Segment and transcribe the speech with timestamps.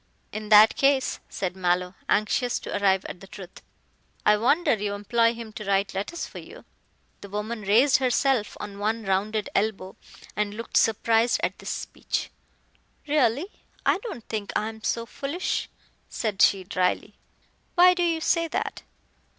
[0.31, 3.61] "In that case," said Mallow, anxious to arrive at the truth,
[4.25, 6.65] "I wonder you employ him to write letters for you."
[7.21, 9.95] The woman raised herself on one rounded elbow
[10.35, 12.31] and looked surprised at this speech.
[13.07, 13.45] "Really,
[13.85, 15.69] I don't think I am so foolish,"
[16.09, 17.13] said she dryly.
[17.75, 18.81] "Why do you say that?"